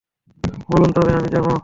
[0.69, 1.51] বলুন, তবে আমি যাবো।